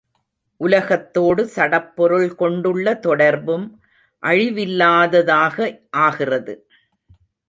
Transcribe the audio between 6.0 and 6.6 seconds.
ஆகின்றது.